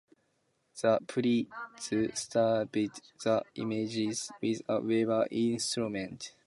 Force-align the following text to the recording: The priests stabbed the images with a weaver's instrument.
The 0.81 0.97
priests 1.05 1.93
stabbed 2.23 2.73
the 2.73 3.43
images 3.53 4.31
with 4.41 4.63
a 4.67 4.79
weaver's 4.81 5.27
instrument. 5.29 6.33